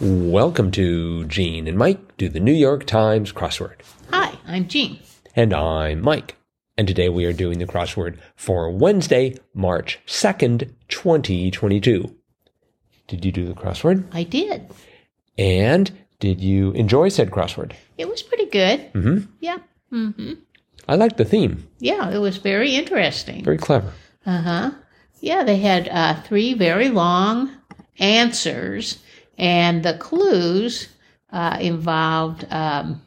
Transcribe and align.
Welcome 0.00 0.70
to 0.72 1.24
Gene 1.24 1.66
and 1.66 1.76
Mike 1.76 2.16
do 2.16 2.28
the 2.28 2.38
New 2.38 2.52
York 2.52 2.86
Times 2.86 3.32
crossword. 3.32 3.80
Hi, 4.12 4.38
I'm 4.46 4.68
Jean. 4.68 5.00
And 5.34 5.52
I'm 5.52 6.02
Mike. 6.02 6.36
And 6.76 6.86
today 6.86 7.08
we 7.08 7.24
are 7.24 7.32
doing 7.32 7.58
the 7.58 7.66
crossword 7.66 8.18
for 8.36 8.70
Wednesday, 8.70 9.36
March 9.54 9.98
2nd, 10.06 10.72
2022. 10.88 12.14
Did 13.08 13.24
you 13.24 13.32
do 13.32 13.46
the 13.46 13.54
crossword? 13.54 14.04
I 14.12 14.22
did. 14.22 14.70
And 15.36 15.90
did 16.20 16.40
you 16.40 16.70
enjoy 16.72 17.08
said 17.08 17.32
crossword? 17.32 17.72
It 17.96 18.08
was 18.08 18.22
pretty 18.22 18.46
good. 18.46 18.92
Mm-hmm. 18.92 19.32
Yeah. 19.40 19.58
Mm-hmm. 19.92 20.34
I 20.86 20.94
liked 20.94 21.16
the 21.16 21.24
theme. 21.24 21.66
Yeah, 21.80 22.08
it 22.10 22.18
was 22.18 22.36
very 22.36 22.76
interesting. 22.76 23.42
Very 23.42 23.58
clever. 23.58 23.92
Uh 24.24 24.42
huh. 24.42 24.70
Yeah, 25.20 25.42
they 25.42 25.56
had 25.56 25.88
uh, 25.88 26.22
three 26.22 26.54
very 26.54 26.88
long 26.88 27.50
answers, 27.98 28.98
and 29.38 29.82
the 29.82 29.94
clues 29.94 30.88
uh, 31.32 31.56
involved 31.60 32.46
um, 32.50 33.00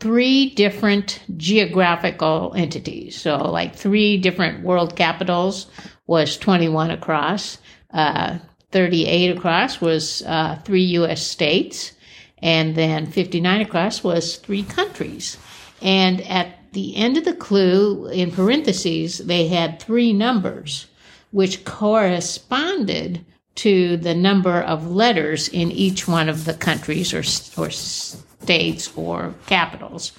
three 0.00 0.50
different 0.50 1.20
geographical 1.36 2.54
entities. 2.56 3.20
So, 3.20 3.36
like 3.36 3.76
three 3.76 4.16
different 4.18 4.64
world 4.64 4.96
capitals 4.96 5.66
was 6.06 6.36
21 6.38 6.90
across, 6.90 7.58
uh, 7.92 8.38
38 8.72 9.36
across 9.36 9.80
was 9.80 10.22
uh, 10.22 10.58
three 10.64 10.82
U.S. 10.82 11.22
states, 11.22 11.92
and 12.38 12.74
then 12.74 13.06
59 13.06 13.60
across 13.60 14.02
was 14.02 14.36
three 14.36 14.62
countries. 14.62 15.38
And 15.80 16.20
at 16.22 16.72
the 16.72 16.96
end 16.96 17.16
of 17.16 17.24
the 17.24 17.34
clue, 17.34 18.08
in 18.08 18.32
parentheses, 18.32 19.18
they 19.18 19.48
had 19.48 19.80
three 19.80 20.12
numbers, 20.12 20.86
which 21.30 21.64
corresponded 21.64 23.24
to 23.56 23.96
the 23.96 24.14
number 24.14 24.60
of 24.60 24.90
letters 24.90 25.48
in 25.48 25.70
each 25.70 26.08
one 26.08 26.28
of 26.28 26.44
the 26.44 26.54
countries 26.54 27.12
or, 27.12 27.22
or 27.60 27.70
states 27.70 28.90
or 28.96 29.34
capitals. 29.46 30.12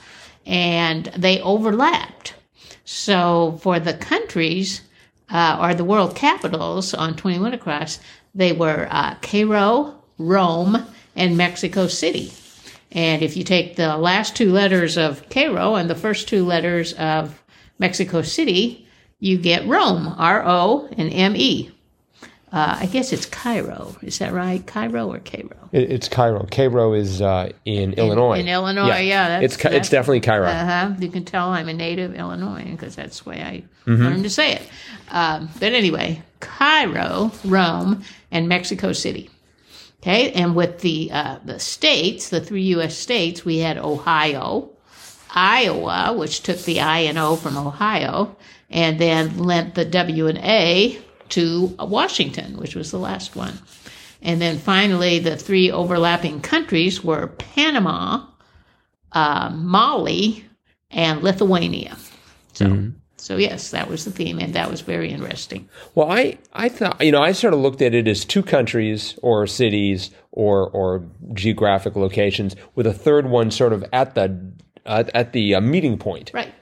And 0.46 1.06
they 1.18 1.42
overlapped. 1.42 2.36
So 2.86 3.60
for 3.62 3.80
the 3.80 3.94
countries, 3.94 4.82
uh, 5.30 5.58
or 5.60 5.74
the 5.74 5.84
world 5.84 6.16
capitals 6.16 6.94
on 6.94 7.16
21 7.16 7.54
across, 7.54 8.00
they 8.34 8.52
were 8.52 8.88
uh, 8.92 9.16
Cairo, 9.22 10.02
Rome, 10.18 10.86
and 11.16 11.38
Mexico 11.38 11.88
City. 11.88 12.32
And 12.92 13.22
if 13.22 13.36
you 13.36 13.44
take 13.44 13.76
the 13.76 13.98
last 13.98 14.36
two 14.36 14.52
letters 14.52 14.98
of 14.98 15.28
Cairo 15.30 15.76
and 15.76 15.90
the 15.90 15.96
first 15.96 16.28
two 16.28 16.46
letters 16.46 16.94
of 16.94 17.44
Mexico 17.80 18.22
City, 18.22 18.88
you 19.20 19.38
get 19.38 19.68
Rome, 19.68 20.14
R 20.18 20.44
O 20.46 20.88
and 20.98 21.12
M 21.12 21.36
E. 21.36 21.72
Uh, 22.56 22.78
I 22.80 22.86
guess 22.86 23.12
it's 23.12 23.26
Cairo. 23.26 23.98
Is 24.02 24.20
that 24.20 24.32
right? 24.32 24.66
Cairo 24.66 25.12
or 25.12 25.20
Cairo? 25.20 25.70
It, 25.74 25.92
it's 25.92 26.08
Cairo. 26.08 26.48
Cairo 26.50 26.94
is 26.94 27.22
uh, 27.22 27.52
in, 27.66 27.92
Illinois. 27.96 28.40
In 28.40 28.48
Illinois, 28.48 29.00
yeah. 29.00 29.28
that's, 29.28 29.56
it's 29.56 29.66
it's 29.66 29.90
definitely 29.90 30.22
Cairo. 30.22 30.48
Uh 30.48 30.66
huh. 30.66 30.96
You 30.98 31.10
can 31.10 31.26
tell 31.26 31.50
I'm 31.50 31.68
a 31.68 31.74
native 31.74 32.16
Illinoisan 32.16 32.72
because 32.72 32.96
that's 32.96 33.20
the 33.20 33.30
way 33.30 33.44
I 33.44 33.64
learned 33.86 34.24
to 34.24 34.30
say 34.30 34.54
it. 34.54 34.62
Um, 35.12 35.50
but 35.60 35.74
anyway, 35.74 36.24
Cairo, 36.40 37.34
Rome, 37.44 38.04
and 38.32 38.48
Mexico 38.48 38.94
City. 38.94 39.30
Okay, 40.02 40.32
and 40.32 40.56
with 40.56 40.80
the 40.80 41.12
uh, 41.12 41.40
the 41.44 41.60
states, 41.60 42.30
the 42.30 42.40
three 42.40 42.64
U.S. 42.68 42.98
states, 42.98 43.44
we 43.44 43.58
had 43.58 43.78
Ohio, 43.78 44.70
Iowa, 45.30 46.16
which 46.18 46.42
took 46.42 46.60
the 46.60 46.80
I 46.80 47.00
and 47.00 47.18
O 47.18 47.36
from 47.36 47.58
Ohio, 47.58 48.34
and 48.70 48.98
then 48.98 49.40
lent 49.40 49.76
the 49.76 49.84
W 49.84 50.28
and 50.28 50.38
A 50.38 51.02
to 51.30 51.76
Washington, 51.80 52.58
which 52.58 52.76
was 52.76 52.92
the 52.92 53.00
last 53.00 53.36
one. 53.36 53.60
And 54.22 54.42
then 54.42 54.58
finally, 54.58 55.20
the 55.20 55.38
three 55.38 55.72
overlapping 55.72 56.42
countries 56.42 57.04
were 57.04 57.28
Panama, 57.28 58.26
uh, 59.12 59.50
Mali, 59.54 60.46
and 60.90 61.22
Lithuania. 61.22 61.98
So, 62.54 62.92
so 63.18 63.38
yes, 63.38 63.72
that 63.72 63.90
was 63.90 64.06
the 64.06 64.12
theme, 64.12 64.40
and 64.40 64.54
that 64.54 64.70
was 64.72 64.82
very 64.82 65.12
interesting. 65.12 65.70
Well, 65.94 66.10
I, 66.12 66.38
I 66.54 66.70
thought, 66.70 67.04
you 67.04 67.12
know, 67.12 67.22
I 67.22 67.34
sort 67.34 67.54
of 67.54 67.60
looked 67.60 67.82
at 67.82 67.94
it 67.94 68.08
as 68.08 68.24
two 68.26 68.42
countries 68.42 69.18
or 69.22 69.46
cities 69.48 70.12
or, 70.32 70.70
or 70.70 71.04
geographic 71.34 71.96
locations 71.96 72.56
with 72.76 72.88
a 72.88 72.94
third 72.94 73.28
one 73.28 73.52
sort 73.52 73.74
of 73.74 73.84
at 73.92 74.16
the, 74.16 74.40
uh, 74.86 75.04
at 75.14 75.34
the 75.34 75.56
uh, 75.56 75.62
meeting 75.62 75.98
point. 75.98 76.32
Right. 76.34 76.54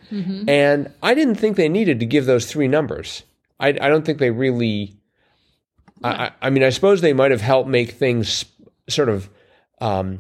And 0.48 0.92
I 1.02 1.16
didn't 1.16 1.36
think 1.36 1.58
they 1.58 1.70
needed 1.70 2.00
to 2.00 2.06
give 2.06 2.26
those 2.26 2.46
three 2.46 2.68
numbers. 2.68 3.24
I, 3.64 3.70
I 3.70 3.90
don't 3.90 4.06
think 4.06 4.20
they 4.20 4.32
really, 4.32 4.94
I, 6.04 6.10
I, 6.10 6.32
I 6.44 6.50
mean, 6.50 6.64
I 6.64 6.70
suppose 6.70 7.02
they 7.02 7.14
might 7.14 7.32
have 7.32 7.42
helped 7.42 7.70
make 7.70 7.92
things 7.92 8.46
sort 8.90 9.10
of, 9.10 9.30
um, 9.80 10.20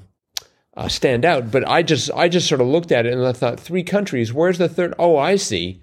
uh, 0.75 0.87
stand 0.87 1.23
out, 1.23 1.51
but 1.51 1.67
I 1.67 1.83
just 1.83 2.09
I 2.15 2.27
just 2.27 2.47
sort 2.47 2.59
of 2.59 2.65
looked 2.67 2.91
at 2.91 3.05
it 3.05 3.13
and 3.13 3.23
I 3.25 3.31
thought 3.33 3.59
three 3.59 3.83
countries. 3.83 4.33
Where's 4.33 4.57
the 4.57 4.67
third? 4.67 4.95
Oh, 4.97 5.17
I 5.17 5.35
see. 5.35 5.79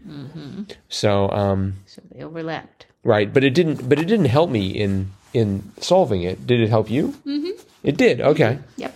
So 0.89 1.31
um, 1.31 1.77
So 1.87 2.03
they 2.11 2.25
overlapped. 2.25 2.87
Right, 3.05 3.33
but 3.33 3.45
it 3.45 3.55
didn't. 3.55 3.89
But 3.89 4.01
it 4.01 4.07
didn't 4.07 4.27
help 4.27 4.51
me 4.51 4.71
in 4.71 5.13
in 5.33 5.73
solving 5.81 6.23
it. 6.23 6.45
Did 6.47 6.61
it 6.61 6.69
help 6.71 6.91
you? 6.91 7.09
Mm-hmm. 7.25 7.51
It 7.85 7.97
did. 7.97 8.21
Okay. 8.21 8.59
Yep. 8.77 8.95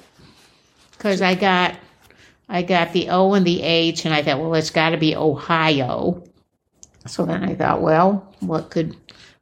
Because 0.92 1.22
I 1.22 1.34
got, 1.36 1.76
I 2.48 2.62
got 2.62 2.92
the 2.92 3.10
O 3.10 3.34
and 3.34 3.46
the 3.46 3.62
H, 3.62 4.04
and 4.04 4.12
I 4.12 4.22
thought, 4.22 4.40
well, 4.40 4.54
it's 4.54 4.70
got 4.70 4.90
to 4.90 4.96
be 4.96 5.14
Ohio. 5.14 6.22
So 7.06 7.24
then 7.26 7.44
I 7.44 7.54
thought, 7.54 7.82
well, 7.82 8.34
what 8.40 8.70
could, 8.70 8.96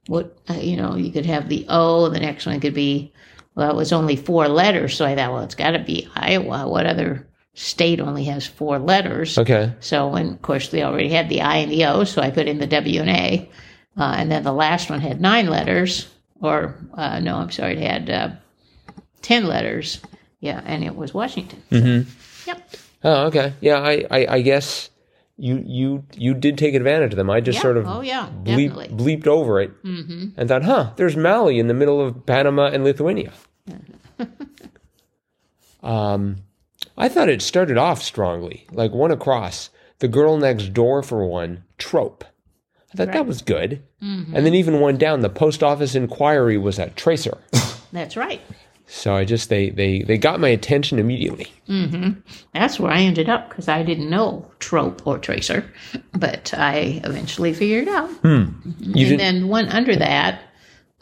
what 0.07 0.37
uh, 0.51 0.55
you 0.55 0.77
know, 0.77 0.97
you 0.97 1.13
could 1.13 1.27
have 1.27 1.49
the 1.49 1.65
O, 1.69 2.09
the 2.09 2.21
next 2.21 2.47
one 2.47 2.61
could 2.61 2.75
be, 2.75 3.13
well, 3.55 3.71
it 3.71 3.77
was 3.77 3.93
only 3.93 4.17
four 4.17 4.49
letters, 4.49 4.97
so 4.97 5.05
I 5.05 5.15
thought, 5.15 5.33
well, 5.33 5.43
it's 5.43 5.55
got 5.55 5.73
to 5.73 5.79
be 5.79 6.09
Iowa. 6.15 6.67
What 6.69 6.87
other 6.87 7.27
state 7.55 8.01
only 8.01 8.25
has 8.25 8.47
four 8.47 8.79
letters? 8.79 9.37
Okay. 9.39 9.73
So, 9.81 10.15
and 10.15 10.31
of 10.31 10.43
course, 10.43 10.71
they 10.71 10.83
already 10.83 11.11
had 11.11 11.29
the 11.29 11.43
I 11.43 11.57
and 11.59 11.71
the 11.71 11.85
O, 11.85 12.05
so 12.05 12.23
I 12.23 12.31
put 12.31 12.49
in 12.49 12.59
the 12.59 12.67
W 12.67 13.01
and 13.01 13.11
A. 13.11 13.51
Uh, 13.97 14.15
and 14.17 14.31
then 14.31 14.43
the 14.43 14.53
last 14.53 14.89
one 14.89 15.01
had 15.01 15.21
nine 15.21 15.49
letters, 15.49 16.09
or 16.41 16.75
uh, 16.95 17.21
no, 17.21 17.37
I'm 17.37 17.51
sorry, 17.51 17.77
it 17.77 17.91
had 17.91 18.11
uh, 18.11 18.31
10 19.21 19.47
letters. 19.47 20.01
Yeah, 20.41 20.61
and 20.65 20.83
it 20.83 20.97
was 20.97 21.15
Washington. 21.15 21.63
Mm-hmm. 21.71 22.49
Yep. 22.49 22.77
Oh, 23.05 23.27
okay. 23.27 23.53
Yeah, 23.61 23.81
I, 23.81 24.07
I, 24.11 24.27
I 24.37 24.41
guess 24.41 24.89
you 25.43 25.63
you 25.67 26.05
you 26.15 26.35
did 26.35 26.57
take 26.57 26.75
advantage 26.75 27.13
of 27.13 27.17
them. 27.17 27.29
I 27.29 27.41
just 27.41 27.57
Yeah. 27.57 27.63
sort 27.63 27.77
of 27.77 27.87
Oh, 27.89 28.01
yeah, 28.01 28.29
bleep, 28.45 28.73
bleeped 28.97 29.27
over 29.27 29.61
it 29.61 29.71
Mm-hmm. 29.83 30.29
and 30.37 30.49
thought, 30.49 30.63
huh, 30.63 30.93
there's 30.97 31.17
Mali 31.17 31.59
in 31.59 31.67
the 31.67 31.75
middle 31.75 32.01
of 32.01 32.25
Panama 32.27 32.67
and 32.69 32.85
Lithuania. 32.85 33.33
um, 35.83 36.37
I 36.97 37.09
thought 37.09 37.29
it 37.29 37.43
started 37.43 37.79
off 37.79 38.03
strongly, 38.03 38.67
like 38.71 38.93
one 38.93 39.11
across. 39.11 39.71
The 39.99 40.09
girl 40.09 40.37
next 40.37 40.73
door 40.73 41.03
for 41.03 41.27
one, 41.27 41.65
trope. 41.79 42.25
I 42.93 42.97
thought 42.97 43.13
that 43.13 43.27
was 43.27 43.43
good. 43.43 43.83
Mm-hmm. 44.03 44.37
And 44.37 44.45
then 44.47 44.55
even 44.55 44.81
one 44.81 44.99
down, 44.99 45.21
the 45.21 45.31
post 45.31 45.63
office 45.63 45.95
inquiry 45.95 46.59
was 46.59 46.79
a 46.79 46.91
tracer. 46.91 47.39
That's 47.93 48.17
right. 48.17 48.41
So 48.87 49.15
I 49.15 49.25
just 49.25 49.49
they 49.49 49.71
they 49.71 50.03
they 50.03 50.19
got 50.19 50.41
my 50.41 50.49
attention 50.49 50.99
immediately. 50.99 51.53
That's 52.53 52.79
where 52.79 52.93
I 52.93 53.01
ended 53.01 53.29
up 53.29 53.49
because 53.49 53.69
I 53.69 53.83
didn't 53.83 54.11
know 54.11 54.51
trope 54.59 55.07
or 55.07 55.19
tracer, 55.19 55.65
but 56.13 56.53
I 56.55 57.01
eventually 57.05 57.53
figured 57.55 57.89
out. 57.89 58.11
You 58.23 59.07
and 59.07 59.21
then 59.21 59.49
one 59.49 59.69
under 59.69 59.97
that, 59.97 60.43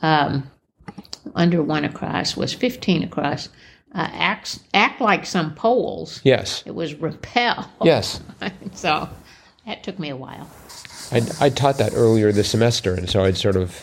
um, 0.02 0.48
under 1.34 1.62
one 1.62 1.84
across 1.84 2.36
was 2.36 2.52
15 2.54 3.02
across. 3.04 3.48
Uh, 3.92 4.06
act, 4.12 4.60
act 4.72 5.00
like 5.00 5.26
some 5.26 5.52
Poles. 5.56 6.20
yes, 6.22 6.62
It 6.64 6.76
was 6.76 6.94
repel. 6.94 7.68
yes. 7.82 8.20
so 8.72 9.08
that 9.66 9.82
took 9.82 9.98
me 9.98 10.10
a 10.10 10.16
while. 10.16 10.48
I 11.10 11.22
I 11.41 11.48
taught 11.50 11.78
that 11.78 11.92
earlier 11.94 12.30
this 12.30 12.48
semester, 12.48 12.94
and 12.94 13.10
so 13.10 13.24
I'd 13.24 13.36
sort 13.36 13.56
of 13.56 13.82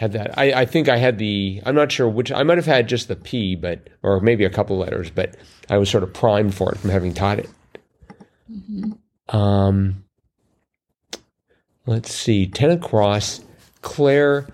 had 0.00 0.12
that. 0.12 0.38
I, 0.38 0.52
I 0.62 0.64
think 0.64 0.88
I 0.88 0.96
had 0.96 1.18
the. 1.18 1.60
I'm 1.66 1.74
not 1.74 1.92
sure 1.92 2.08
which. 2.08 2.32
I 2.32 2.42
might 2.42 2.56
have 2.58 2.66
had 2.66 2.88
just 2.88 3.08
the 3.08 3.16
P, 3.16 3.54
but 3.54 3.88
or 4.02 4.18
maybe 4.20 4.44
a 4.44 4.50
couple 4.50 4.78
letters, 4.78 5.10
but 5.10 5.36
I 5.68 5.76
was 5.76 5.90
sort 5.90 6.02
of 6.02 6.12
primed 6.14 6.54
for 6.54 6.72
it 6.72 6.78
from 6.78 6.88
having 6.90 7.12
taught 7.12 7.38
it. 7.38 7.50
Um, 9.28 10.04
let's 11.86 12.12
see, 12.14 12.46
ten 12.46 12.70
across. 12.70 13.40
Claire, 13.82 14.46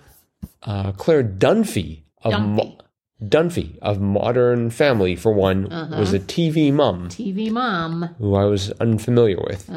uh, 0.63 0.91
Claire 0.93 1.23
Dunphy 1.23 2.01
of 2.23 2.39
Mo- 2.41 2.63
Dunphy. 2.63 2.81
Dunphy 3.29 3.77
of 3.79 3.99
Modern 3.99 4.69
Family, 4.69 5.15
for 5.15 5.33
one, 5.33 5.69
was 5.97 6.13
a 6.13 6.19
TV 6.19 6.71
mum 6.71 7.09
TV 7.09 7.49
mom. 7.51 8.13
who 8.19 8.35
I 8.35 8.43
was 8.45 8.69
unfamiliar 8.73 9.37
with, 9.47 9.67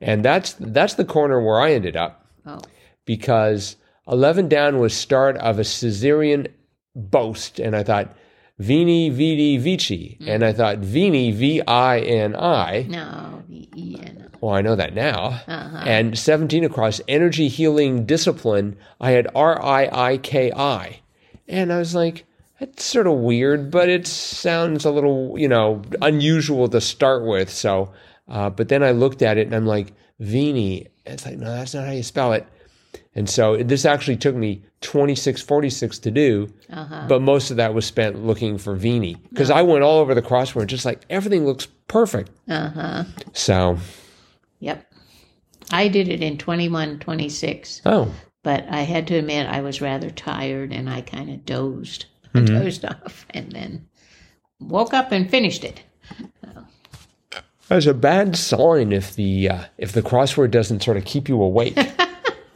and 0.00 0.24
that's 0.24 0.54
that's 0.60 0.94
the 0.94 1.04
corner 1.04 1.40
where 1.40 1.58
I 1.60 1.72
ended 1.72 1.96
up 1.96 2.26
Oh, 2.44 2.60
because 3.06 3.76
11 4.08 4.48
down 4.48 4.78
was 4.78 4.94
start 4.94 5.36
of 5.38 5.58
a 5.58 5.62
Caesarean 5.64 6.48
boast, 6.94 7.58
and 7.58 7.74
I 7.74 7.82
thought 7.82 8.14
Vini 8.58 9.10
Vidi 9.10 9.58
Vici, 9.58 10.16
and 10.26 10.44
I 10.44 10.52
thought 10.52 10.78
Vini 10.78 11.30
V 11.30 11.60
I 11.66 12.00
N 12.00 12.34
I. 12.36 12.86
no, 12.88 13.42
the 13.48 13.68
E-N. 13.74 14.30
Well, 14.40 14.54
I 14.54 14.62
know 14.62 14.76
that 14.76 14.94
now. 14.94 15.40
Uh-huh. 15.46 15.84
And 15.86 16.18
17 16.18 16.64
across 16.64 17.00
energy 17.08 17.48
healing 17.48 18.06
discipline, 18.06 18.76
I 19.00 19.10
had 19.10 19.28
R 19.34 19.62
I 19.62 19.88
I 19.92 20.18
K 20.18 20.52
I. 20.52 21.00
And 21.48 21.72
I 21.72 21.78
was 21.78 21.94
like, 21.94 22.24
that's 22.60 22.84
sort 22.84 23.06
of 23.06 23.14
weird, 23.18 23.70
but 23.70 23.88
it 23.88 24.06
sounds 24.06 24.84
a 24.84 24.90
little, 24.90 25.34
you 25.38 25.48
know, 25.48 25.82
unusual 26.00 26.68
to 26.68 26.80
start 26.80 27.24
with. 27.24 27.50
So, 27.50 27.92
uh, 28.28 28.50
but 28.50 28.68
then 28.68 28.82
I 28.82 28.92
looked 28.92 29.22
at 29.22 29.36
it 29.36 29.46
and 29.46 29.54
I'm 29.54 29.66
like, 29.66 29.92
Vini. 30.18 30.86
It's 31.04 31.26
like, 31.26 31.36
no, 31.38 31.50
that's 31.50 31.74
not 31.74 31.86
how 31.86 31.92
you 31.92 32.02
spell 32.02 32.32
it. 32.32 32.46
And 33.16 33.28
so 33.28 33.56
this 33.56 33.84
actually 33.84 34.18
took 34.18 34.36
me 34.36 34.62
2646 34.82 35.98
to 36.00 36.10
do, 36.10 36.52
but 37.08 37.22
most 37.22 37.50
of 37.50 37.56
that 37.56 37.72
was 37.74 37.84
spent 37.86 38.24
looking 38.24 38.58
for 38.58 38.76
Vini 38.76 39.16
because 39.30 39.50
I 39.50 39.62
went 39.62 39.82
all 39.82 39.98
over 40.00 40.14
the 40.14 40.22
crossword, 40.22 40.66
just 40.68 40.84
like 40.84 41.02
everything 41.10 41.44
looks 41.46 41.66
perfect. 41.88 42.30
Uh 42.48 42.68
huh. 42.68 43.04
So, 43.32 43.78
Yep. 44.60 44.86
I 45.72 45.88
did 45.88 46.08
it 46.08 46.22
in 46.22 46.38
21, 46.38 46.98
26, 47.00 47.82
oh, 47.86 48.12
but 48.44 48.64
I 48.70 48.82
had 48.82 49.06
to 49.08 49.16
admit 49.16 49.46
I 49.48 49.60
was 49.62 49.80
rather 49.80 50.10
tired 50.10 50.72
and 50.72 50.88
I 50.88 51.00
kind 51.00 51.30
of 51.30 51.44
dozed, 51.44 52.04
Mm-hmm. 52.34 52.54
dozed 52.54 52.84
off, 52.84 53.26
and 53.30 53.50
then 53.50 53.88
woke 54.60 54.92
up 54.92 55.10
and 55.10 55.28
finished 55.30 55.64
it. 55.64 55.80
that's 57.68 57.86
a 57.86 57.94
bad 57.94 58.36
sign 58.36 58.92
if 58.92 59.14
the 59.16 59.48
uh, 59.48 59.64
if 59.78 59.92
the 59.92 60.02
crossword 60.02 60.50
doesn't 60.50 60.82
sort 60.82 60.98
of 60.98 61.04
keep 61.06 61.28
you 61.30 61.40
awake. 61.40 61.78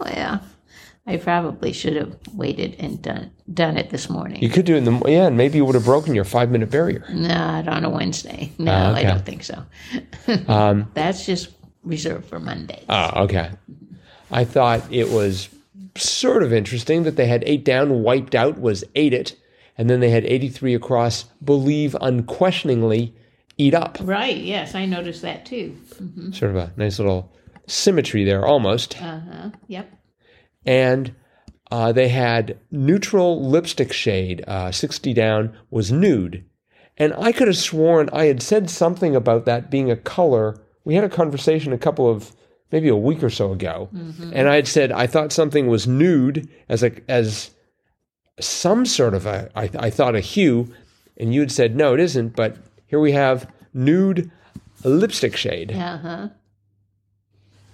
Well, 0.02 0.40
I 1.06 1.16
probably 1.16 1.72
should 1.72 1.96
have 1.96 2.16
waited 2.34 2.76
and 2.78 3.00
done 3.02 3.30
done 3.52 3.76
it 3.76 3.90
this 3.90 4.08
morning. 4.08 4.42
you 4.42 4.48
could 4.48 4.64
do 4.64 4.74
it 4.74 4.78
in 4.78 4.84
the 4.84 5.02
yeah, 5.10 5.26
and 5.26 5.36
maybe 5.36 5.56
you 5.58 5.64
would 5.64 5.74
have 5.74 5.84
broken 5.84 6.14
your 6.14 6.24
five 6.24 6.50
minute 6.50 6.70
barrier. 6.70 7.04
Not 7.10 7.66
on 7.68 7.84
a 7.84 7.90
Wednesday. 7.90 8.52
No, 8.58 8.70
Ah, 8.72 8.90
okay. 8.92 9.00
I 9.00 9.10
don't 9.10 9.24
think 9.26 9.42
so. 9.44 9.64
Um, 10.48 10.90
That's 10.94 11.26
just 11.26 11.50
reserved 11.82 12.26
for 12.26 12.38
Monday. 12.38 12.84
Ah, 12.88 13.22
okay. 13.22 13.50
I 14.30 14.44
thought 14.44 14.82
it 14.92 15.08
was 15.10 15.48
sort 15.96 16.42
of 16.44 16.52
interesting 16.52 17.02
that 17.02 17.16
they 17.16 17.26
had 17.26 17.42
eight 17.46 17.64
down, 17.64 18.02
wiped 18.02 18.34
out 18.36 18.60
was 18.60 18.84
ate 18.94 19.12
it, 19.14 19.34
and 19.76 19.90
then 19.90 19.98
they 20.00 20.10
had 20.10 20.24
83 20.24 20.74
across, 20.74 21.24
believe 21.42 21.96
unquestioningly, 22.00 23.12
eat 23.58 23.74
up. 23.74 23.98
Right. 24.00 24.36
Yes, 24.36 24.74
I 24.76 24.84
noticed 24.86 25.22
that 25.22 25.46
too. 25.46 25.76
Sort 26.32 26.50
of 26.54 26.56
a 26.56 26.72
nice 26.76 26.98
little 27.00 27.32
symmetry 27.66 28.22
there 28.24 28.46
almost. 28.46 29.00
Uh 29.02 29.20
huh. 29.20 29.50
Yep. 29.66 29.90
And 30.66 31.14
uh, 31.70 31.92
they 31.92 32.08
had 32.08 32.58
neutral 32.70 33.42
lipstick 33.48 33.92
shade, 33.92 34.44
uh, 34.46 34.72
60 34.72 35.12
down, 35.14 35.56
was 35.70 35.92
nude. 35.92 36.44
And 36.98 37.14
I 37.18 37.32
could 37.32 37.48
have 37.48 37.56
sworn 37.56 38.10
I 38.12 38.26
had 38.26 38.42
said 38.42 38.68
something 38.68 39.16
about 39.16 39.46
that 39.46 39.70
being 39.70 39.90
a 39.90 39.96
color. 39.96 40.60
We 40.84 40.94
had 40.96 41.04
a 41.04 41.08
conversation 41.08 41.72
a 41.72 41.78
couple 41.78 42.08
of 42.10 42.32
maybe 42.72 42.88
a 42.88 42.96
week 42.96 43.22
or 43.22 43.30
so 43.30 43.52
ago, 43.52 43.88
and 44.34 44.48
I 44.48 44.56
had 44.56 44.68
said 44.68 44.92
I 44.92 45.06
thought 45.06 45.32
something 45.32 45.66
was 45.66 45.86
nude 45.86 46.48
as 46.68 46.82
a 46.82 46.92
as 47.10 47.50
some 48.38 48.84
sort 48.86 49.14
of 49.14 49.24
a 49.26 49.50
I, 49.56 49.70
I 49.78 49.90
thought 49.90 50.14
a 50.14 50.20
hue, 50.20 50.72
and 51.16 51.32
you 51.32 51.40
had 51.40 51.50
said 51.52 51.74
no, 51.74 51.94
it 51.94 52.00
isn't. 52.00 52.36
But 52.36 52.56
here 52.86 53.00
we 53.00 53.12
have 53.12 53.50
nude 53.72 54.30
lipstick 54.84 55.36
shade, 55.36 55.72
Uh 55.72 56.28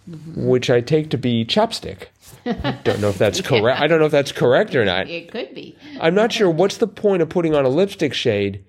huh. 0.08 0.16
which 0.36 0.70
I 0.70 0.80
take 0.80 1.10
to 1.10 1.18
be 1.18 1.44
chapstick. 1.44 2.06
I 2.44 2.78
don't 2.84 3.00
know 3.00 3.08
if 3.08 3.18
that's 3.18 3.40
correct. 3.40 3.80
I 3.80 3.86
don't 3.86 3.98
know 3.98 4.06
if 4.06 4.12
that's 4.12 4.32
correct 4.32 4.74
or 4.74 4.84
not. 4.84 5.08
It 5.08 5.30
could 5.30 5.54
be. 5.54 5.76
I'm 6.00 6.14
not 6.14 6.32
sure 6.32 6.50
what's 6.50 6.76
the 6.78 6.86
point 6.88 7.22
of 7.22 7.28
putting 7.28 7.54
on 7.54 7.64
a 7.64 7.68
lipstick 7.68 8.14
shade 8.14 8.64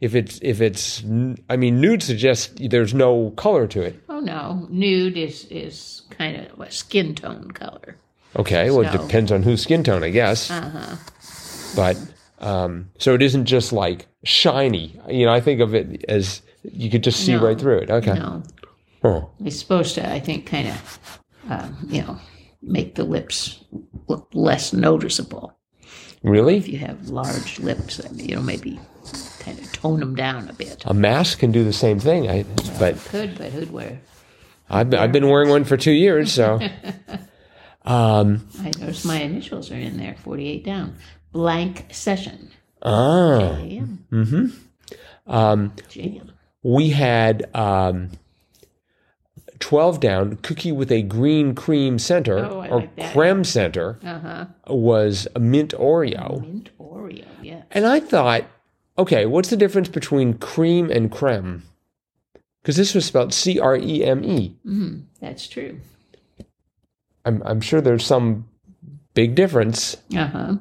if 0.00 0.14
it's 0.14 0.38
if 0.42 0.60
it's 0.60 1.02
I 1.48 1.56
mean 1.56 1.80
nude 1.80 2.02
suggests 2.02 2.52
there's 2.58 2.94
no 2.94 3.30
color 3.36 3.66
to 3.68 3.82
it. 3.82 4.02
Oh 4.08 4.20
no, 4.20 4.66
nude 4.70 5.16
is 5.16 5.44
is 5.46 6.02
kind 6.10 6.36
of 6.36 6.58
a 6.60 6.70
skin 6.70 7.14
tone 7.14 7.50
color. 7.50 7.96
Okay, 8.36 8.70
well 8.70 8.82
it 8.82 8.92
depends 8.92 9.30
on 9.32 9.42
whose 9.42 9.62
skin 9.62 9.84
tone, 9.84 10.02
I 10.02 10.10
guess. 10.10 10.50
Uh 10.50 10.70
huh. 10.70 10.96
But 11.76 11.98
um, 12.38 12.90
so 12.98 13.14
it 13.14 13.22
isn't 13.22 13.44
just 13.44 13.72
like 13.72 14.06
shiny. 14.24 14.98
You 15.08 15.26
know, 15.26 15.32
I 15.32 15.40
think 15.40 15.60
of 15.60 15.74
it 15.74 16.04
as 16.08 16.42
you 16.62 16.90
could 16.90 17.04
just 17.04 17.24
see 17.24 17.32
No. 17.32 17.44
right 17.44 17.58
through 17.58 17.78
it. 17.78 17.90
Okay. 17.90 18.14
No, 18.14 18.42
Oh. 19.02 19.30
it's 19.44 19.58
supposed 19.58 19.94
to, 19.94 20.10
I 20.10 20.20
think, 20.20 20.46
kind 20.46 20.68
of, 20.68 21.00
um, 21.48 21.76
you 21.88 22.02
know, 22.02 22.18
make 22.62 22.94
the 22.94 23.04
lips 23.04 23.64
look 24.08 24.28
less 24.34 24.72
noticeable. 24.72 25.56
Really? 26.22 26.56
If 26.56 26.68
you 26.68 26.78
have 26.78 27.08
large 27.08 27.58
lips, 27.60 28.04
I 28.04 28.10
mean, 28.10 28.28
you 28.28 28.36
know, 28.36 28.42
maybe 28.42 28.78
kind 29.38 29.58
of 29.58 29.72
tone 29.72 30.00
them 30.00 30.14
down 30.14 30.48
a 30.50 30.52
bit. 30.52 30.82
A 30.84 30.92
mask 30.92 31.38
can 31.38 31.50
do 31.50 31.64
the 31.64 31.72
same 31.72 31.98
thing. 31.98 32.28
I, 32.28 32.44
but 32.78 32.96
Could, 33.06 33.38
but 33.38 33.52
who'd 33.52 33.72
wear? 33.72 34.00
I've, 34.68 34.92
I've 34.94 35.12
been 35.12 35.28
wearing 35.28 35.48
one 35.48 35.64
for 35.64 35.76
two 35.76 35.92
years, 35.92 36.32
so 36.32 36.60
um, 37.84 38.46
I 38.60 38.70
noticed 38.78 39.06
my 39.06 39.20
initials 39.20 39.70
are 39.70 39.76
in 39.76 39.96
there, 39.96 40.14
48 40.22 40.64
down. 40.64 40.96
Blank 41.32 41.86
session. 41.92 42.50
ah, 42.82 43.56
Jam. 43.56 44.04
mm-hmm. 44.12 45.32
um, 45.32 45.72
Jam. 45.88 46.32
we 46.62 46.90
had 46.90 47.48
um, 47.54 48.10
12 49.60 50.00
down 50.00 50.36
cookie 50.36 50.72
with 50.72 50.90
a 50.90 51.02
green 51.02 51.54
cream 51.54 51.98
center 51.98 52.38
Oh, 52.46 52.64
or 52.70 52.80
like 52.80 53.12
creme 53.12 53.44
center 53.44 53.98
Uh 54.02 54.18
huh. 54.18 54.46
was 54.68 55.28
a 55.36 55.40
mint 55.40 55.72
oreo 55.74 56.40
Mint 56.40 56.70
Oreo, 56.80 57.24
yeah. 57.42 57.62
and 57.70 57.86
i 57.86 58.00
thought 58.00 58.44
okay 58.98 59.26
what's 59.26 59.50
the 59.50 59.56
difference 59.56 59.88
between 59.88 60.34
cream 60.34 60.90
and 60.90 61.10
creme 61.12 61.62
because 62.62 62.76
this 62.76 62.94
was 62.94 63.04
spelled 63.04 63.32
c-r-e-m-e 63.34 64.56
Mm, 64.66 65.02
that's 65.20 65.46
true. 65.46 65.80
I'm, 67.24 67.42
I'm 67.44 67.60
sure 67.60 67.80
there's 67.82 68.04
some 68.04 68.48
big 69.14 69.34
difference 69.34 69.96
Uh 70.16 70.26
huh. 70.26 70.56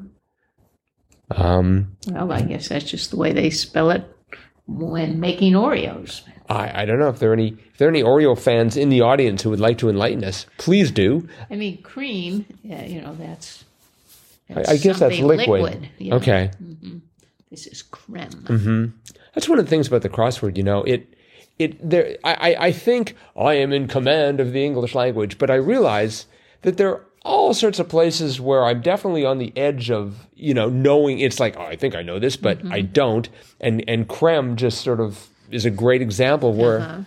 um, 1.32 1.96
Well, 2.08 2.32
I 2.32 2.42
guess 2.42 2.68
that's 2.68 2.86
just 2.90 3.12
the 3.12 3.18
way 3.18 3.32
they 3.34 3.50
spell 3.50 3.92
it 3.92 4.04
when 4.70 5.20
making 5.20 5.54
Oreos. 5.54 6.22
I, 6.48 6.82
I 6.82 6.86
don't 6.86 7.00
know 7.00 7.10
if 7.10 7.20
there 7.20 7.30
are 7.32 7.34
any 7.34 7.50
if 7.50 7.78
there 7.78 7.88
are 7.88 7.92
any 7.92 8.02
oreo 8.02 8.38
fans 8.38 8.76
in 8.76 8.90
the 8.90 9.02
audience 9.02 9.44
who 9.44 9.50
would 9.52 9.60
like 9.60 9.78
to 9.80 9.90
enlighten 9.90 10.24
us 10.24 10.46
please 10.58 10.90
do 10.92 11.28
I 11.50 11.56
mean, 11.56 11.82
cream, 11.84 12.46
yeah, 12.64 12.86
you 12.86 13.02
know, 13.02 13.14
that's. 13.16 13.66
I, 14.50 14.62
I 14.62 14.64
guess 14.78 14.98
that's 14.98 15.00
something 15.00 15.28
liquid, 15.28 15.90
you 16.00 16.10
know. 16.12 16.18
okay 16.18 16.50
This 17.52 17.68
is 17.68 17.84
creme. 17.84 18.32
hmm 18.48 18.86
That's 19.36 19.48
one 19.48 19.60
of 19.60 19.66
the 19.66 19.70
things 19.70 19.88
about 19.88 20.02
the 20.02 20.10
crossword. 20.10 20.58
You 20.58 20.64
know, 20.64 20.84
it 20.84 21.14
it 21.60 21.78
there. 21.88 22.18
I 22.24 22.34
I- 22.52 22.66
I 22.68 22.72
think 22.72 23.16
I 23.38 23.54
am 23.56 23.72
in 23.72 23.88
command 23.88 24.40
of 24.40 24.52
the 24.54 24.66
English 24.66 24.96
language, 24.96 25.38
but 25.38 25.50
I 25.52 25.56
realize 25.56 26.26
that 26.64 26.78
there 26.78 26.90
are 26.90 27.06
all 27.24 27.54
sorts 27.54 27.80
of 27.80 27.90
places 27.90 28.40
where 28.40 28.64
I'm 28.66 28.82
definitely 28.82 29.26
on 29.26 29.38
the 29.38 29.52
edge 29.58 29.92
of 29.92 30.28
you 30.36 30.54
know 30.54 30.70
knowing. 30.70 31.20
It's 31.20 31.40
like 31.40 31.56
oh, 31.58 31.64
I 31.64 31.76
think 31.76 31.96
I 31.96 32.02
know 32.02 32.20
this, 32.20 32.36
but 32.38 32.60
I 32.72 32.82
don't. 32.82 33.28
And 33.60 33.84
and 33.88 34.08
creme 34.08 34.56
just 34.56 34.82
sort 34.82 35.00
of 35.00 35.28
is 35.52 35.66
a 35.66 35.72
great 35.72 36.02
example 36.02 36.54
where, 36.54 37.06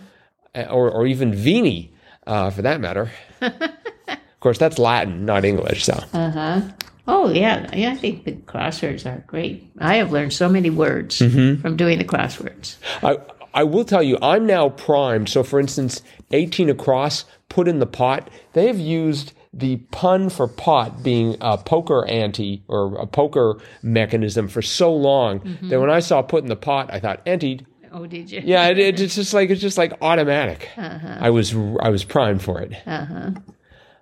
or 0.55 0.91
or 0.91 1.07
even 1.07 1.33
vini, 1.33 1.93
uh, 2.27 2.49
for 2.49 2.61
that 2.61 2.79
matter. 2.81 3.11
of 3.41 4.39
course, 4.39 4.57
that's 4.57 4.77
Latin, 4.79 5.25
not 5.25 5.45
English. 5.45 5.85
So. 5.85 5.93
Uh 6.13 6.31
huh. 6.31 6.61
Oh 7.07 7.29
yeah, 7.31 7.69
yeah. 7.75 7.91
I 7.91 7.95
think 7.95 8.23
the 8.23 8.31
crosswords 8.33 9.05
are 9.05 9.23
great. 9.27 9.69
I 9.79 9.95
have 9.95 10.11
learned 10.11 10.31
so 10.33 10.47
many 10.47 10.69
words 10.69 11.19
Mm-hmm. 11.19 11.61
from 11.61 11.75
doing 11.75 11.97
the 11.97 12.05
crosswords. 12.05 12.77
I 13.03 13.17
I 13.53 13.63
will 13.63 13.85
tell 13.85 14.01
you, 14.01 14.17
I'm 14.21 14.45
now 14.47 14.69
primed. 14.69 15.29
So, 15.29 15.43
for 15.43 15.59
instance, 15.59 16.01
18 16.31 16.69
across, 16.69 17.25
put 17.49 17.67
in 17.67 17.79
the 17.79 17.85
pot. 17.85 18.29
They 18.53 18.65
have 18.67 18.79
used 18.79 19.33
the 19.53 19.77
pun 19.91 20.29
for 20.29 20.47
pot 20.47 21.03
being 21.03 21.35
a 21.39 21.57
poker 21.57 22.05
ante 22.07 22.63
or 22.67 22.95
a 22.97 23.05
poker 23.05 23.59
mechanism 23.83 24.47
for 24.47 24.61
so 24.63 24.93
long 24.93 25.57
that 25.63 25.79
when 25.79 25.89
I 25.91 25.99
saw 25.99 26.21
put 26.23 26.43
in 26.43 26.49
the 26.49 26.55
pot, 26.55 26.91
I 26.91 26.99
thought 26.99 27.23
antied. 27.25 27.65
Oh, 27.91 28.07
did 28.07 28.31
you? 28.31 28.41
Yeah, 28.43 28.67
it, 28.69 28.79
it- 28.79 28.99
it's 28.99 29.13
just 29.15 29.33
like 29.33 29.51
it's 29.51 29.61
just 29.61 29.77
like 29.77 29.93
automatic. 30.01 30.69
Uh-huh. 30.75 31.17
I 31.19 31.29
was 31.29 31.53
I 31.79 31.89
was 31.89 32.03
primed 32.03 32.41
for 32.41 32.59
it. 32.61 32.73
Uh 32.87 33.05
huh. 33.05 33.31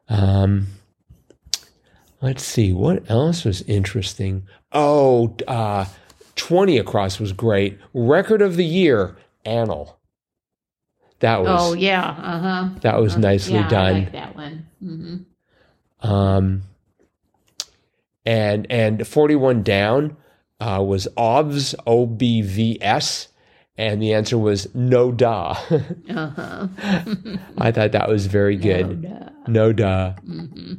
Um, 0.08 0.68
let's 2.22 2.44
see 2.44 2.72
what 2.74 3.10
else 3.10 3.44
was 3.44 3.62
interesting. 3.64 4.44
Oh, 4.72 5.36
uh, 5.48 5.86
20 6.36 6.78
across 6.78 7.20
was 7.20 7.34
great. 7.34 7.78
Record 7.94 8.42
of 8.42 8.56
the 8.56 8.66
year, 8.66 9.18
Annal. 9.46 10.00
That 11.20 11.42
was 11.42 11.50
Oh 11.72 11.74
yeah. 11.74 12.10
Uh 12.10 12.40
huh. 12.40 12.70
that 12.82 13.00
was 13.02 13.18
nicely 13.18 13.56
yeah, 13.56 13.66
I 13.68 13.70
done. 13.70 13.94
like 14.04 14.12
that 14.14 14.36
one. 14.36 14.66
hmm 14.80 15.18
Um, 16.02 16.64
and 18.26 18.68
and 18.72 19.08
41 19.08 19.64
down 19.64 20.18
uh, 20.60 20.84
was 20.86 21.08
OBVS, 21.18 21.76
O 21.88 22.06
B 22.06 22.42
V 22.42 22.78
S, 22.82 23.28
and 23.78 24.02
the 24.02 24.14
answer 24.14 24.38
was 24.38 24.74
no 24.76 25.12
da. 25.12 25.58
Uh 26.10 26.30
huh. 26.30 26.68
I 27.58 27.72
thought 27.72 27.94
that 27.94 28.10
was 28.10 28.28
very 28.28 28.56
good. 28.58 29.10
No 29.48 29.74
da. 29.74 30.14
hmm 30.14 30.74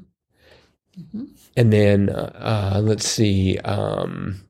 And 1.56 1.72
then 1.72 2.08
uh, 2.10 2.74
uh, 2.76 2.80
let's 2.80 3.08
see, 3.08 3.58
um, 3.58 4.42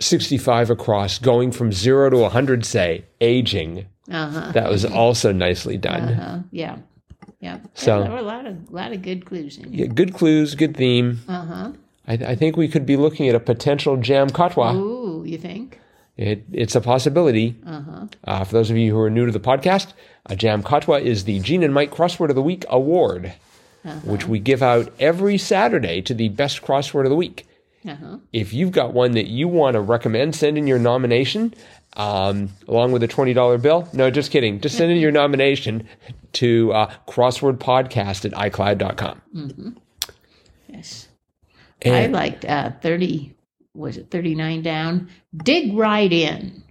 65 0.00 0.70
across, 0.70 1.18
going 1.18 1.52
from 1.52 1.72
zero 1.72 2.08
to 2.10 2.18
100, 2.18 2.64
say, 2.64 3.04
aging. 3.20 3.86
Uh 4.10 4.30
huh. 4.30 4.52
That 4.52 4.70
was 4.70 4.84
also 4.84 5.32
nicely 5.32 5.76
done. 5.76 6.02
Uh 6.08 6.14
huh. 6.14 6.38
Yeah. 6.50 6.78
Yeah. 7.42 7.58
So- 7.74 8.02
there 8.02 8.10
were 8.12 8.18
a 8.18 8.22
lot 8.22 8.46
of 8.46 8.72
lot 8.72 8.92
of 8.92 9.02
good 9.02 9.26
clues 9.26 9.58
in 9.58 9.74
Yeah, 9.74 9.86
good 9.86 10.14
clues, 10.14 10.54
good 10.54 10.74
theme. 10.76 11.20
Uh 11.28 11.44
huh. 11.44 11.72
I, 12.06 12.12
I 12.14 12.34
think 12.36 12.56
we 12.56 12.68
could 12.68 12.86
be 12.86 12.96
looking 12.96 13.28
at 13.28 13.34
a 13.34 13.40
potential 13.40 13.96
jam 13.96 14.30
katwa. 14.30 14.74
Ooh, 14.74 15.24
you 15.26 15.36
think? 15.38 15.78
It, 16.16 16.44
it's 16.52 16.74
a 16.74 16.80
possibility. 16.80 17.56
Uh-huh. 17.66 18.06
Uh, 18.24 18.44
for 18.44 18.52
those 18.52 18.70
of 18.70 18.76
you 18.76 18.92
who 18.92 19.00
are 19.00 19.10
new 19.10 19.26
to 19.26 19.32
the 19.32 19.40
podcast, 19.40 19.92
a 20.26 20.36
Jam 20.36 20.62
Katwa 20.62 21.00
is 21.00 21.24
the 21.24 21.40
Gene 21.40 21.62
and 21.62 21.72
Mike 21.72 21.90
Crossword 21.90 22.28
of 22.28 22.34
the 22.34 22.42
Week 22.42 22.64
award, 22.68 23.32
which 24.04 24.28
we 24.28 24.38
give 24.38 24.62
out 24.62 24.92
every 25.00 25.38
Saturday 25.38 26.02
to 26.02 26.12
the 26.12 26.28
best 26.28 26.60
crossword 26.62 27.04
of 27.04 27.10
the 27.10 27.16
week. 27.16 27.46
Uh-huh. 27.88 28.18
If 28.32 28.52
you've 28.52 28.72
got 28.72 28.92
one 28.92 29.12
that 29.12 29.26
you 29.26 29.48
want 29.48 29.74
to 29.74 29.80
recommend, 29.80 30.36
send 30.36 30.58
in 30.58 30.66
your 30.66 30.78
nomination 30.78 31.54
um, 31.96 32.48
along 32.68 32.92
with 32.92 33.02
a 33.02 33.08
$20 33.08 33.60
bill. 33.60 33.88
No, 33.92 34.10
just 34.10 34.30
kidding. 34.30 34.60
Just 34.60 34.76
send 34.76 34.90
in 34.92 34.98
your 34.98 35.10
nomination 35.12 35.86
to 36.34 36.72
uh, 36.72 36.90
crosswordpodcast 37.08 38.24
at 38.24 38.32
iCloud.com. 38.52 39.76
Yes. 40.68 41.08
I 41.84 42.06
liked 42.06 42.44
uh, 42.44 42.70
30, 42.80 43.34
was 43.74 43.96
it 43.96 44.10
39 44.10 44.62
down? 44.62 45.10
Dig 45.36 45.74
right 45.76 46.12
in. 46.12 46.62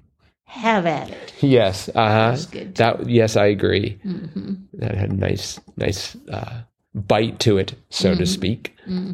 Have 0.45 0.85
at 0.85 1.09
it. 1.09 1.33
yes, 1.39 1.87
uh, 1.89 2.31
That's 2.31 2.45
good. 2.45 2.75
that 2.75 3.09
yes, 3.09 3.37
I 3.37 3.45
agree. 3.45 3.99
hmm 4.03 4.55
That 4.73 4.95
had 4.95 5.11
a 5.11 5.15
nice, 5.15 5.61
nice 5.77 6.17
uh, 6.29 6.63
bite 6.93 7.39
to 7.39 7.57
it, 7.57 7.75
so 7.89 8.15
to 8.15 8.25
speak. 8.25 8.75
hmm 8.85 9.13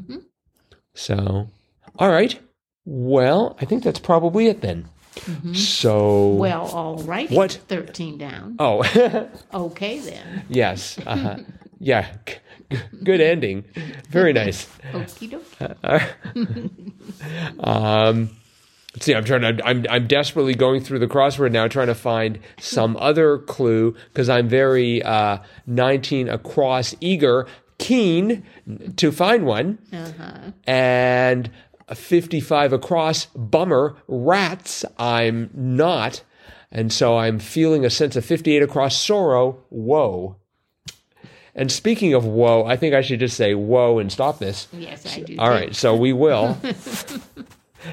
So, 0.95 1.47
all 1.99 2.09
right. 2.09 2.39
Well, 2.85 3.55
I 3.61 3.65
think 3.65 3.83
that's 3.83 3.99
probably 3.99 4.47
it 4.47 4.61
then. 4.61 4.87
So, 5.53 6.29
Well, 6.33 6.67
all 6.67 6.97
right. 7.03 7.29
What? 7.31 7.53
13 7.67 8.17
down. 8.17 8.55
oh, 8.59 8.83
Okay, 9.53 9.99
then. 9.99 10.43
yes, 10.49 10.97
uh-huh. 11.05 11.37
yeah, 11.79 12.07
g- 12.25 12.77
good 13.03 13.21
ending. 13.21 13.63
Very 14.09 14.33
nice. 14.33 14.67
Okie 14.93 15.29
dokie. 15.31 16.69
Um, 17.59 18.29
see. 18.99 19.13
I'm 19.15 19.23
trying 19.23 19.41
to. 19.41 19.65
I'm 19.65 19.85
I'm 19.89 20.07
desperately 20.07 20.53
going 20.55 20.81
through 20.81 20.99
the 20.99 21.07
crossword 21.07 21.51
now, 21.51 21.67
trying 21.67 21.87
to 21.87 21.95
find 21.95 22.39
some 22.59 22.95
other 22.97 23.39
clue 23.39 23.95
because 24.09 24.29
I'm 24.29 24.47
very 24.47 25.01
uh, 25.03 25.39
19 25.65 26.29
across, 26.29 26.93
eager, 27.01 27.47
keen 27.79 28.43
to 28.97 29.11
find 29.11 29.45
one, 29.45 29.79
Uh-huh. 29.93 30.51
and 30.67 31.49
55 31.93 32.73
across, 32.73 33.25
bummer, 33.27 33.95
rats. 34.07 34.83
I'm 34.97 35.49
not, 35.53 36.23
and 36.71 36.91
so 36.91 37.17
I'm 37.17 37.39
feeling 37.39 37.85
a 37.85 37.89
sense 37.89 38.15
of 38.15 38.25
58 38.25 38.63
across, 38.63 38.99
sorrow. 38.99 39.63
Whoa. 39.69 40.35
And 41.55 41.71
speaking 41.71 42.13
of 42.13 42.23
woe, 42.23 42.65
I 42.65 42.75
think 42.75 42.93
I 42.93 43.01
should 43.01 43.19
just 43.19 43.35
say 43.35 43.55
whoa 43.55 43.97
and 43.97 44.11
stop 44.11 44.37
this. 44.37 44.67
Yes, 44.71 45.17
I 45.17 45.21
do. 45.21 45.37
All 45.39 45.49
right, 45.49 45.75
so 45.75 45.95
we 45.95 46.13
will. 46.13 46.57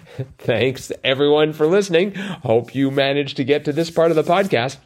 Thanks 0.38 0.92
everyone 1.02 1.52
for 1.52 1.66
listening. 1.66 2.14
Hope 2.14 2.74
you 2.74 2.90
managed 2.90 3.36
to 3.36 3.44
get 3.44 3.64
to 3.64 3.72
this 3.72 3.90
part 3.90 4.10
of 4.10 4.16
the 4.16 4.22
podcast, 4.22 4.76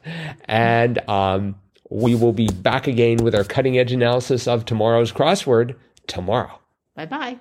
and 0.45 0.99
um, 1.09 1.57
we 1.91 2.15
will 2.15 2.33
be 2.33 2.49
back 2.49 2.87
again 2.87 3.19
with 3.19 3.35
our 3.35 3.45
cutting 3.45 3.79
edge 3.79 3.93
analysis 3.93 4.47
of 4.47 4.65
tomorrow's 4.65 5.13
crossword 5.13 5.75
tomorrow. 6.07 6.59
Bye 6.95 7.07
bye. 7.07 7.39